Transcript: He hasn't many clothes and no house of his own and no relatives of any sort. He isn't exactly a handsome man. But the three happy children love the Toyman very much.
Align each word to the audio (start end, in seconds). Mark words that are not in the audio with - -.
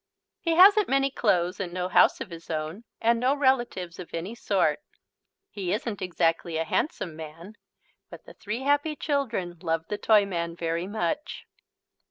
He 0.39 0.55
hasn't 0.55 0.89
many 0.89 1.11
clothes 1.11 1.59
and 1.59 1.71
no 1.71 1.87
house 1.87 2.19
of 2.21 2.31
his 2.31 2.49
own 2.49 2.85
and 2.99 3.19
no 3.19 3.35
relatives 3.35 3.99
of 3.99 4.15
any 4.15 4.33
sort. 4.33 4.79
He 5.51 5.71
isn't 5.73 6.01
exactly 6.01 6.57
a 6.57 6.63
handsome 6.63 7.15
man. 7.15 7.53
But 8.09 8.25
the 8.25 8.33
three 8.33 8.61
happy 8.63 8.95
children 8.95 9.59
love 9.61 9.85
the 9.89 9.99
Toyman 9.99 10.55
very 10.55 10.87
much. 10.87 11.45